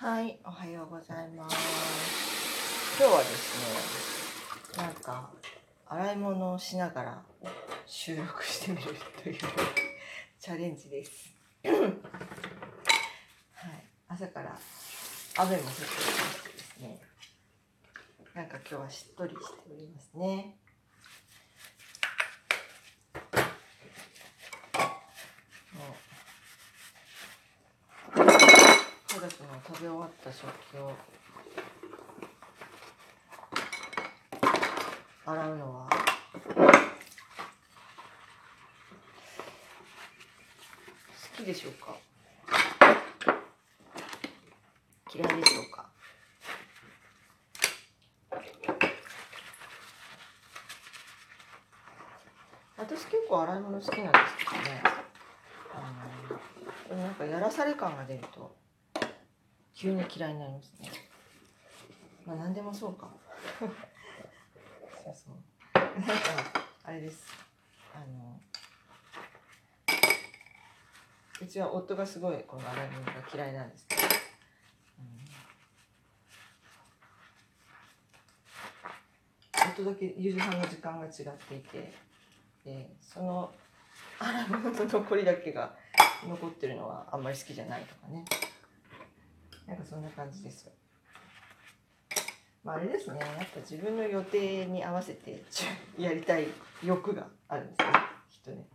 [0.00, 1.56] はい、おはようございます。
[3.00, 5.28] 今日はですね、なんか
[5.86, 7.20] 洗い物をしながら
[7.84, 8.84] 収録してみる
[9.20, 9.38] という
[10.38, 11.34] チャレンジです。
[11.66, 11.84] はい、
[14.06, 14.56] 朝から
[15.36, 17.00] 雨も降っておりましてですね、
[18.34, 20.58] なんか今日はしっとりしておりますね。
[25.72, 26.08] もう
[29.07, 30.92] 家族の食べ終わった食器を
[35.26, 35.88] 洗うのは。
[41.36, 41.96] 好きでしょうか？
[45.12, 45.86] 嫌いでしょうか？
[52.76, 54.82] 私結構洗い物好きなんですけどね。
[55.74, 58.56] あのなんかやらされ感が出ると。
[59.78, 60.90] 急に嫌いになりますね。
[62.26, 63.08] まあ何でもそうか。
[63.60, 63.70] そう
[65.14, 65.36] そう。
[65.72, 67.32] なんかあれです。
[67.94, 68.40] あの
[71.40, 73.86] うちは夫がすごいこの洗い物が嫌いなんです。
[73.86, 74.02] けど、
[79.84, 82.08] うん、夫だけ夕飯の時間が違っていて。
[82.64, 83.54] でその
[84.18, 85.78] 洗い物の残りだけが
[86.26, 88.24] 残ってるのはあんまり好きじゃないとかね。
[89.68, 90.70] なんかそんな感じです。
[92.64, 95.44] まああれですね、やっぱ自分の予定に合わせて
[95.98, 96.48] やりたい
[96.82, 97.86] 欲があるんですね、
[98.30, 98.66] きっとね。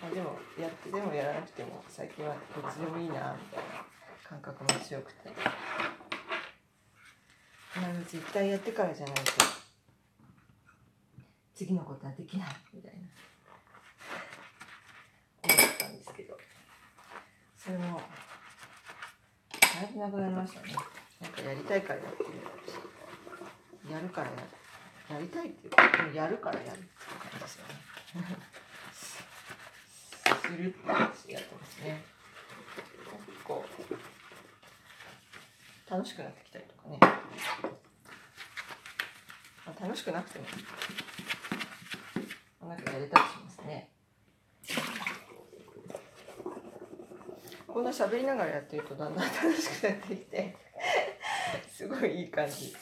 [0.00, 3.84] まあ、でもやってでもやらなくても最近はどっちでもいいなみたいな
[4.24, 5.30] 感覚も強くて。
[7.80, 9.22] なので絶対やってからじゃないと
[11.54, 12.98] 次のことはできないみたいな
[15.54, 16.36] 思ったんですけど
[17.56, 18.00] それも
[19.78, 20.74] だいぶなくなりましたね。
[21.20, 22.30] なんかやりたいからやってるし、
[23.92, 24.42] やるからやる。
[25.14, 26.86] やりたいっていうか、でもやるからやるっていう
[27.20, 27.74] 感じですよね。
[30.42, 32.02] するって話やってますね。
[33.28, 33.64] 結構、
[35.88, 36.98] 楽しくなってきたりとかね。
[39.64, 40.46] まあ、楽しくなくても、
[42.68, 43.90] なんかやれたりしますね。
[47.88, 50.54] な喋りながらやってるとだんだん楽しくなってきて。
[51.74, 52.76] すごいいい感じ。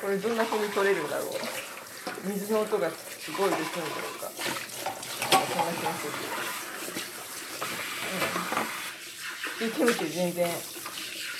[0.00, 1.28] これどんな風に撮れるんだろう。
[2.24, 3.86] 水の音がすごい出すんだろ
[4.16, 4.26] うか。
[4.26, 6.12] なんかそんな気がする。
[9.62, 9.68] うん。
[9.68, 10.50] 聞いてみて全然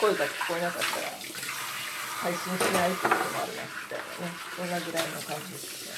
[0.00, 1.08] 声が聞こえなかったら
[2.20, 4.32] 配信しないっていうこともあるなみたいなね。
[4.56, 5.88] そんなぐらいの感じですね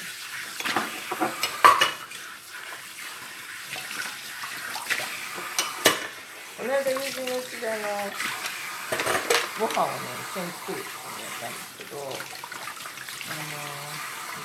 [6.61, 8.05] この間友人のうちであの
[9.57, 12.13] ご飯をね一緒に作るってやったんですけどあの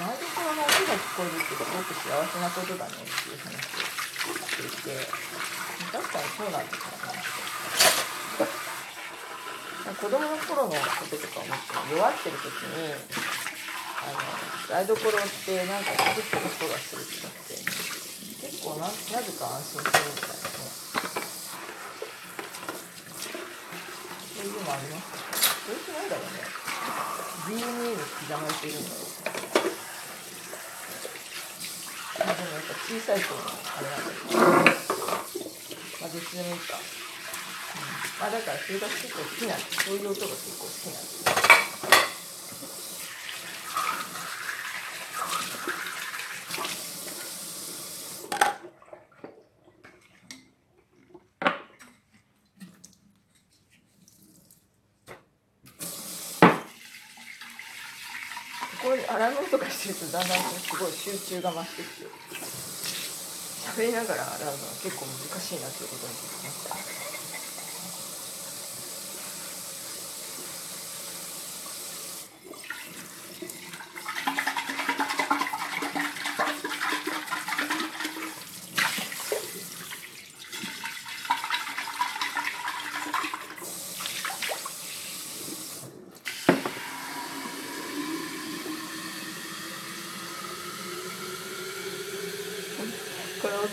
[0.01, 5.13] 台所の音が聞こえるってすごく幸せなことだねっていう話をしていて
[5.93, 6.97] 確かにそうなんですよ。
[7.05, 7.21] ね
[9.93, 14.25] 子供の頃のこととか思って弱ってる時にあの
[14.73, 17.61] 台所ってなんか作ってる人がするってなって
[18.41, 20.65] 結構ななぜか安心するみたいなね
[24.36, 25.11] そういうのもあります。
[25.67, 26.39] どうしてなんだろうね
[27.51, 29.11] DNA に刻まれているんだろう
[32.23, 34.39] まあでもやっぱ小さい頃のあれなんだけど。
[35.99, 36.87] まあどっちでもいいか、うん、
[38.21, 39.85] まあだからそれが結構好きなんです。
[39.85, 41.46] そういう音が結構好きなんです。
[59.07, 62.11] 洗い物とかしてるとだんだんすごい集中が増してきて
[63.67, 67.56] 喋りながら洗うのは結構難しいなということに気づきました。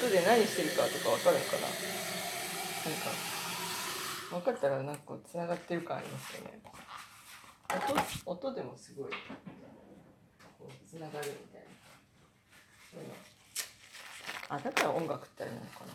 [0.03, 1.67] ことで何してるかとか分かるからな
[2.91, 3.07] んか
[4.31, 6.59] 分かったらなんかつながってる感ありますよね。
[8.25, 9.05] 音音でもすごい
[10.59, 11.67] こうつながるみたいな。
[12.91, 13.13] そういうの。
[14.49, 15.93] あだから音楽ってあれなのかな、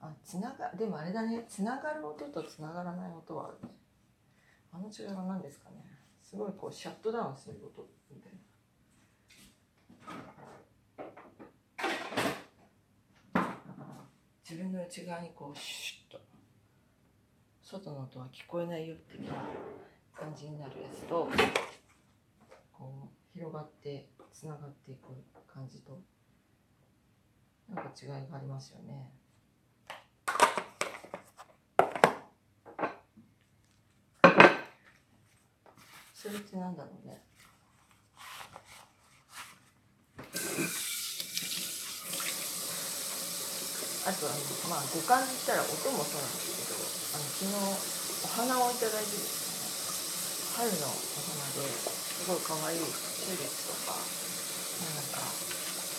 [0.00, 0.08] うん。
[0.08, 1.44] あつながでもあれだね。
[1.46, 3.74] つながる音とつながらない音はあるね。
[4.72, 5.76] あの違いは何ですかね。
[6.28, 8.32] すごいこうシャットダウンする音みたい
[13.34, 13.48] な
[14.46, 16.20] 自分の内側にこうシュッと
[17.62, 19.30] 外の音は聞こえないよっていう
[20.14, 21.30] 感じになるやつと
[22.74, 25.08] こう広がってつながっていく
[25.50, 25.98] 感じと
[27.70, 29.10] なんか違いがありますよね。
[36.18, 37.22] それってなんだろうね。
[44.02, 46.82] あとあのまあ五感で言ったら音もそうなんですけど
[47.14, 47.54] あの昨日
[48.26, 55.22] お花をいただいてですね春のお花ですごい可愛いチューリップとかなんか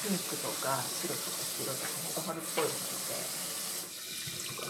[0.04, 3.24] ピンクとか白とか黄色とかほんと春っぽいので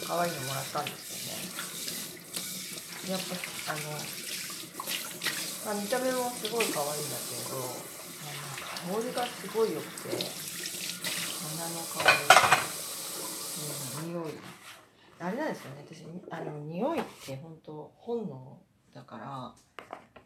[0.05, 1.69] 可愛いのもらったんですよね
[3.09, 3.33] やっぱ
[3.73, 3.97] あの、
[5.69, 12.09] まあ、見た目もすごい可愛いんだけどまあ香りがすごい良くて花の香り
[14.01, 14.33] うん、匂い。
[15.19, 18.57] あれなんですよね私あの匂いって本当本能
[18.95, 19.53] だから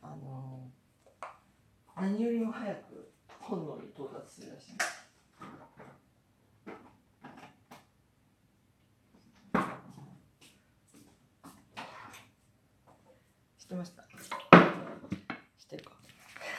[0.02, 0.62] あの
[1.98, 3.12] 何よりも早く
[3.42, 4.78] 本能に到達するらしい。
[13.60, 14.33] 知ってました？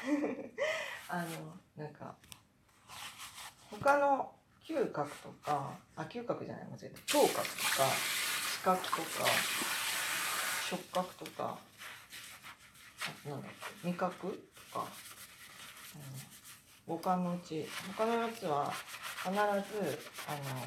[1.09, 2.15] あのなんか
[3.71, 4.33] 他の
[4.67, 7.01] 嗅覚とかあ嗅覚じゃない間違えた。
[7.03, 7.45] 聴覚とか
[8.53, 9.03] 視覚とか
[10.69, 11.59] 触覚とか
[13.27, 13.51] あなんだっ
[13.83, 14.87] け味覚とか、
[15.95, 17.67] うん、五感のうち
[17.97, 18.73] 他のやつは
[19.23, 19.39] 必ず
[20.27, 20.67] あの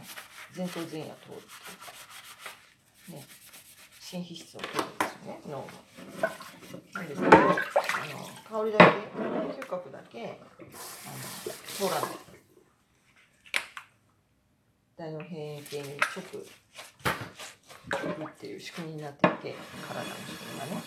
[0.55, 1.41] 前頭前野通るって
[3.11, 3.46] いうかね。
[4.09, 5.67] 新皮質を通るんですよね脳の。
[6.93, 7.51] なんですけどあの
[8.63, 8.85] 香りだけ
[9.61, 12.11] 嗅覚だけあの通らない。
[14.95, 16.23] 大脳辺縁系に直
[17.91, 19.55] 行くっていう仕組みになっていて
[19.85, 20.81] 体の仕組みがね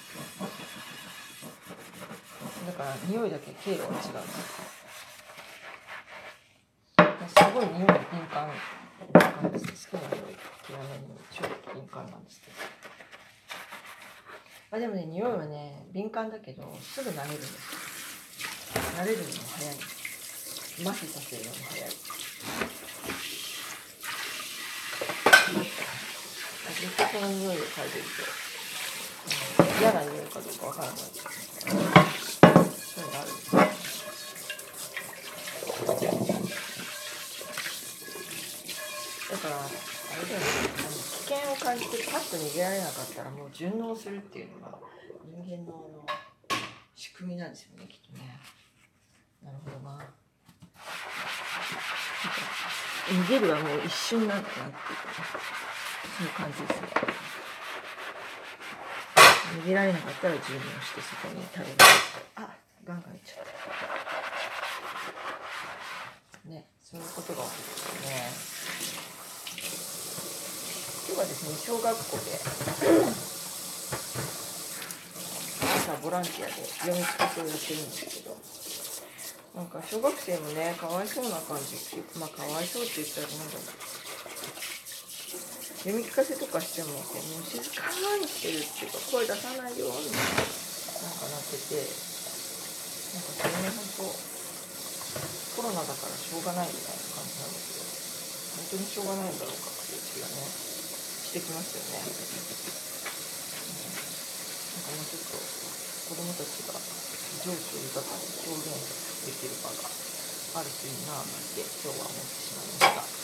[2.69, 4.03] だから匂いだけ経路が違うんで
[7.29, 8.49] すすごい匂い敏感
[9.43, 10.37] なんです好きな匂い
[10.71, 11.45] 嫌いな匂い超
[11.75, 12.57] 敏感なんですけど
[14.73, 17.91] あでもね匂いはね敏感だけどすぐ慣れるんです。
[18.97, 19.75] 慣れるのも早い。
[19.75, 21.91] 麻痺させるのも早い。
[26.71, 28.05] ずっとその匂いを嗅いでる
[29.59, 30.93] と、嫌な匂いかどうかわからな
[31.97, 32.00] い。
[42.41, 44.79] 逃げられなかったらもう順応するっていうのが
[45.25, 46.07] 人間のあの
[46.95, 48.41] 仕組みなんですよねきっとね。
[49.43, 49.99] なるほどな。
[53.09, 54.73] 逃げるはもう一瞬なんだなっていうね
[56.17, 56.89] そういう感じですね。
[59.51, 61.71] 逃げられなかったら準備をしてそこに食べる
[62.37, 62.55] あ
[62.85, 63.51] ガンガンいっちゃった
[66.49, 67.59] ねそういうことが起き
[67.99, 68.31] るね
[71.11, 72.35] 今日はですね小学校で。
[75.79, 78.35] 朝ボランティアで読み聞かせをやってるんですけど。
[79.55, 81.75] なんか小学生もねかわいそうな感じ
[82.19, 83.71] まあかわいそうって言ったらなんだろう。
[85.87, 87.87] 読み聞かせとかしてももう静か
[88.19, 91.79] にしてるっていうか声出さないようになんかなってて。
[93.11, 97.87] なんかそれね本当コロナだからしょうがないみたいな感じなんですけど。
[98.51, 100.80] 本当にしょうがないんだろうかっていう気がね。
[101.31, 102.19] してきますよね、うん、
[104.83, 108.75] なんかもうちょっと子供たちが情緒豊かに表現
[109.31, 109.79] できる場が
[110.59, 113.15] あるといいななんて今日は思ってしまいまし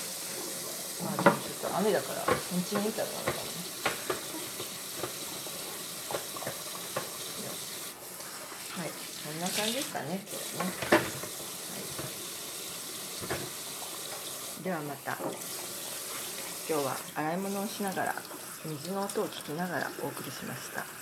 [1.02, 1.18] た。
[1.18, 3.58] まあでもちょっと雨だから日中見たらあるかもね。
[8.70, 8.94] はい。
[8.94, 10.70] そんな感じですかね今日はね、
[13.34, 13.42] は
[14.62, 15.18] い、ではまた
[16.68, 18.14] 今日は洗い物をしながら
[18.64, 20.95] 水の音を聞きながらお送りしました。